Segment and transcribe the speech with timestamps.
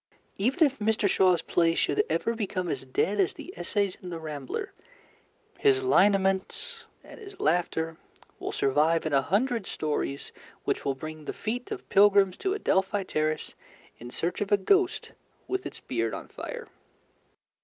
[0.39, 1.07] Even if Mr.
[1.07, 4.73] Shaw's plays should ever become as dead as the essays in The Rambler,
[5.59, 7.97] his lineaments and his laughter
[8.39, 10.31] will survive in a hundred stories
[10.63, 13.53] which will bring the feet of pilgrims to Adelphi Terrace
[13.99, 15.11] in search of a ghost
[15.47, 16.67] with its beard on fire.